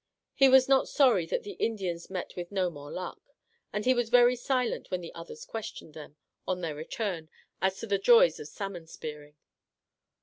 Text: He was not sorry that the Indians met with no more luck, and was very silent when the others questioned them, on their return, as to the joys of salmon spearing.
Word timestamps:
He 0.33 0.49
was 0.49 0.67
not 0.67 0.89
sorry 0.89 1.27
that 1.27 1.43
the 1.43 1.51
Indians 1.61 2.09
met 2.09 2.35
with 2.35 2.51
no 2.51 2.71
more 2.71 2.91
luck, 2.91 3.21
and 3.71 3.85
was 3.85 4.09
very 4.09 4.35
silent 4.35 4.89
when 4.89 5.01
the 5.01 5.13
others 5.13 5.45
questioned 5.45 5.93
them, 5.93 6.15
on 6.47 6.61
their 6.61 6.73
return, 6.73 7.29
as 7.61 7.77
to 7.81 7.85
the 7.85 7.99
joys 7.99 8.39
of 8.39 8.47
salmon 8.47 8.87
spearing. 8.87 9.35